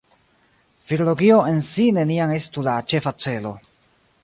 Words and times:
Filologio 0.91 1.37
en 1.51 1.61
si 1.67 1.85
neniam 1.99 2.35
estu 2.39 2.65
la 2.71 2.77
ĉefa 2.95 3.17
celo. 3.27 3.55